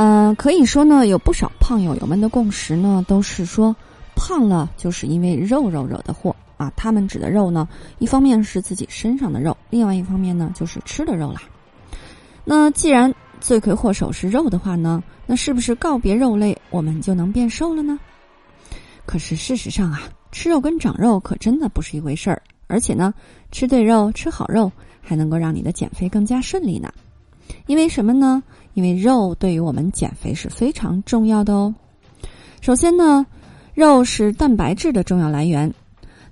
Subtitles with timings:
[0.00, 3.74] 嗯，可以说呢，有不少胖友友们的共识呢，都是说
[4.14, 6.72] 胖了就是因为肉肉惹的祸啊。
[6.76, 11.42] 他们指的肉呢，一方面是自己身上的肉，另外一方面呢就是吃的肉啦。
[12.44, 17.98] 那既然罪魁祸首是肉的话呢，那是不是告别肉类，我们就能变瘦了呢？
[19.04, 22.40] 可是事实上啊，吃肉跟长肉可真的不是一回事儿。
[22.68, 23.12] 而且呢，
[23.50, 26.88] 吃对肉，吃好肉，还能够让你的减肥更加顺利呢。
[27.66, 28.42] 因为什么呢？
[28.74, 31.74] 因为肉对于我们减肥是非常重要的哦。
[32.60, 33.26] 首先呢，
[33.74, 35.72] 肉是蛋白质的重要来源。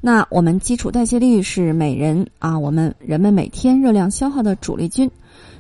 [0.01, 5.11] 那我们基础代谢率是每人啊，我们人们每天热量消耗的主力军，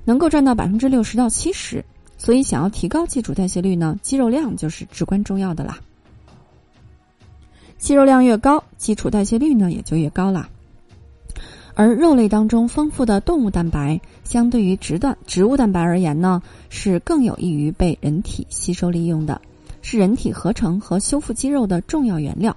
[0.04, 1.84] 能够占到百分之六十到七十。
[2.18, 5.78] 所以，想要提高基础代谢率呢，肌肉量就是至关重要的啦。
[7.78, 10.48] 肌肉量越高，基础代谢率呢也就越高了。
[11.78, 19.38] 而肉类当中丰富的动物蛋白，相对于植蛋植物蛋白而言呢，是更有益于被人体吸收利用的，
[19.82, 22.56] 是人体合成和修复肌肉的重要原料。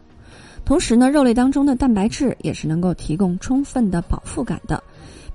[0.64, 4.82] 同时呢，肉类当中的蛋白质也是能够提供充分的饱腹感的，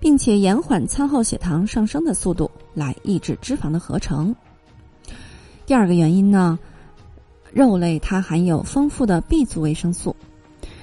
[0.00, 4.34] 并且延缓餐后血糖上升的速度，来抑制脂肪的合成。
[5.66, 6.58] 第二个原因呢，
[7.52, 10.16] 肉类它含有丰富的 B 族维生素，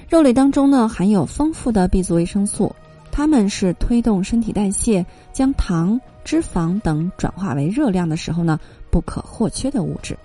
[0.07, 2.71] 肉类当中呢含有丰富的 B 族维生素。
[3.11, 8.59] 它们是推动身体代谢、将糖、脂肪等转化为热量的时候呢
[8.89, 10.17] 不可或缺的物质。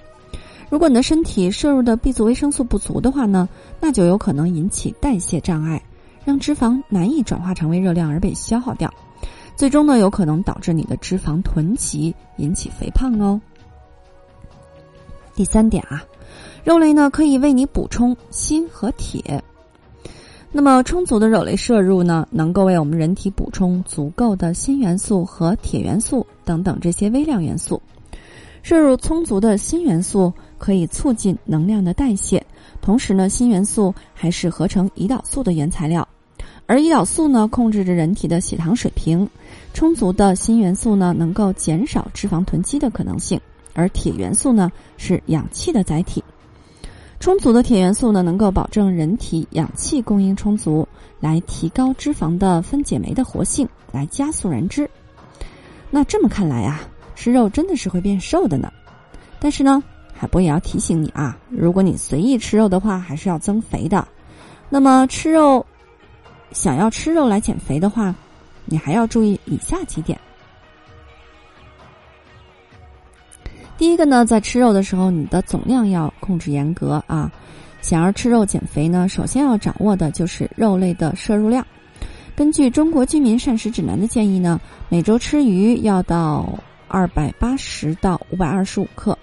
[0.70, 3.48] 如果你的身体摄入的 B 族维生素不足的话呢，
[3.80, 5.82] 那就有可能引起代谢障碍，
[6.24, 8.92] 让脂肪难以转化成为热量而被消耗掉，
[9.56, 13.40] 最终呢有可能导致你的脂肪囤积，引起肥胖哦。
[15.34, 16.02] 第三点啊，
[16.64, 19.42] 肉类呢可以为你补充锌和铁。
[20.56, 27.78] 那么充足的肉类摄入呢，能够为我们人体补充足够的锌元素和铁元素等等这些微量元素。
[28.62, 32.42] 摄入充足的锌元素可以促进能量的代谢，
[32.80, 36.08] 同时呢，锌元素还是合成胰岛素的原材料，
[36.64, 39.28] 而胰岛素呢控制着人体的血糖水平。
[39.74, 43.38] 充足的锌元素呢，能够减少脂肪囤积的可能性，
[43.74, 46.24] 而铁元素呢是氧气的载体。
[47.26, 50.86] 充足的铁元素呢，能够保证人体氧气供应充足，
[51.18, 54.88] 来提高脂肪的分解酶的活性，来加速燃脂。
[55.90, 56.82] 那这么看来啊，
[57.16, 58.72] 吃肉真的是会变瘦的呢。
[59.40, 59.82] 但是呢，
[60.14, 64.06] 海波也要提醒你啊，如果你随意吃肉的话，还是要增肥的。
[64.68, 65.66] 那么吃肉，
[66.52, 68.14] 想要吃肉来减肥的话，
[68.66, 70.16] 你还要注意以下几点。
[73.78, 77.30] 第一个呢，在吃肉的时候，你的总量要控制严格啊。
[77.82, 81.64] 想要吃肉减肥呢，首先要掌握的就是肉类的摄入量。
[82.34, 89.16] 根据中国居民膳食指南的建议呢，每周吃鱼要到二百八十到五百二十五克，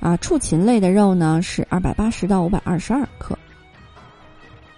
[0.00, 3.38] 啊，畜禽类的肉呢是二百八十到五百二十二克，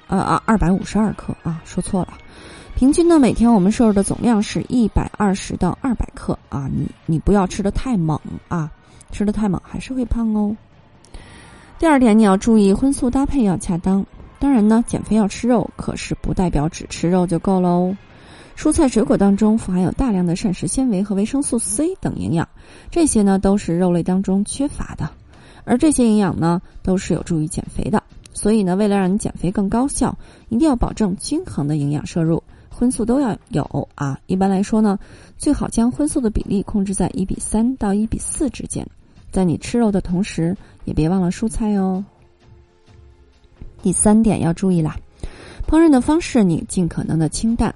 [0.06, 2.14] 呃啊，二百五十二克啊，说错了。
[2.76, 8.18] 平均呢，每天我们摄入的总量是一百二十到二百克啊，你你不要吃的太猛
[8.48, 8.70] 啊。
[9.10, 10.56] 吃的太猛还是会胖哦。
[11.78, 14.04] 第二点，你要注意荤素搭配要恰当。
[14.38, 17.97] 当然呢，减肥要吃肉，可是不代表只吃肉就够了哦。
[18.56, 22.47] 蔬菜水果当中富含有大量的膳食纤维和维生素 C 等营养，
[22.91, 25.10] 这些呢都是肉类当中缺乏的。
[25.65, 28.03] 而这些营养呢，都是有助于减肥的。
[28.32, 30.16] 所以呢，为了让你减肥更高效，
[30.48, 32.42] 一定要保证均衡的营养摄入。
[32.69, 34.19] 荤素都要有啊。
[34.27, 34.98] 一般来说呢，
[35.36, 38.86] 最好将荤素的比例控制在一比三到一比四之间。
[39.30, 42.04] 在你吃肉的同时，也别忘了蔬菜哦。
[43.82, 44.97] 第三点要注意啦，
[45.66, 47.74] 烹饪的方式你尽可能的清淡。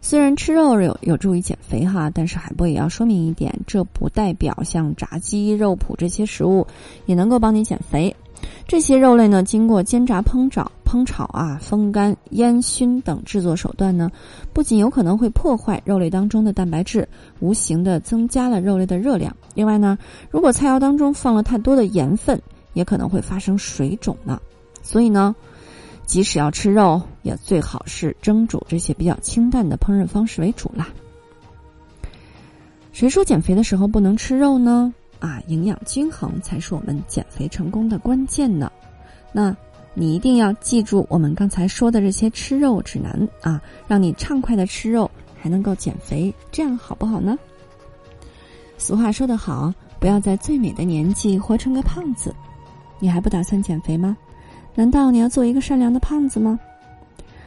[0.00, 6.66] 虽然吃肉有有助于减肥哈，但是海波也要说明一点，这不代表像炸鸡、肉脯这些食物
[7.06, 8.14] 也能够帮你减肥。
[8.68, 14.08] 这些肉类呢，经过煎炸、烹炒、烹炒啊、风干、烟熏等制作手段呢，
[14.52, 17.08] 不仅有可能会破坏肉类当中的蛋白质，
[17.40, 19.36] 无形的增加了肉类的热量。
[19.54, 19.98] 另外呢，
[20.30, 22.40] 如果菜肴当中放了太多的盐分，
[22.74, 24.40] 也可能会发生水肿呢。
[24.82, 25.34] 所以呢，
[26.06, 30.90] 即使要吃肉，也最好是蒸煮这些比较清淡的烹饪方式为主啦。
[32.92, 34.94] 谁说减肥的时候不能吃肉呢？
[35.18, 38.70] 啊，营养均衡才是我们减肥成功的关键呢。
[39.32, 39.56] 那
[39.94, 45.08] 你一定要记住我们刚才说的这些吃肉指南啊，让你畅快的吃肉，
[45.40, 47.38] 还能够减肥，这样好不好呢？
[48.76, 52.34] 俗话说得好，不要在最美的年纪活成个胖子。
[52.98, 54.16] 你还不打算减肥吗？
[54.74, 56.58] 难道你要做一个善良的胖子吗？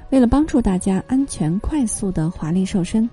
[0.09, 3.09] 为了帮助大家安全快速的华丽瘦身，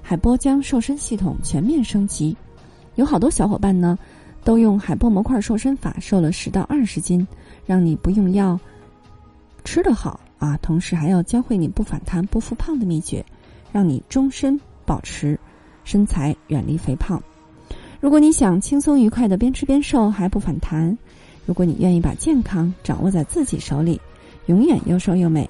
[0.00, 2.36] 海波将瘦身系统全面升级。
[2.94, 3.98] 有好多小伙伴呢，
[4.44, 7.26] 都用海波模块瘦身法瘦了十到二十斤，
[7.68, 8.58] 让你不用药，
[9.62, 10.56] 吃得好啊！
[10.62, 13.22] 同时还要教会你不反弹、不复胖的秘诀，
[13.70, 15.38] 让你终身保持
[15.84, 17.22] 身材，远离肥胖。
[18.00, 20.96] 如果你想轻松愉快的边吃边瘦还不反弹，
[21.44, 24.00] 如果你愿意把健康掌握在自己手里，
[24.46, 25.46] 永远又瘦又美，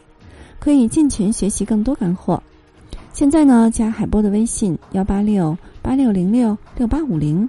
[0.59, 2.43] 可以进群学习更多干货。
[3.13, 7.49] 现在呢，加海波的微信幺八六八六零六六八五零，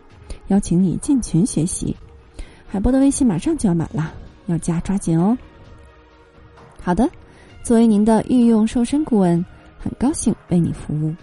[0.50, 1.95] 邀请你进群学习。
[2.68, 4.13] 海波的微信马上就要满了，
[4.50, 5.38] 要加抓紧哦。
[6.81, 7.10] 好的，
[7.63, 9.44] 作为您的御用瘦身顾问，
[9.78, 11.13] 很高兴为你服务。